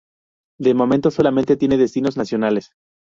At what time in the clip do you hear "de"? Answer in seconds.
0.59-0.73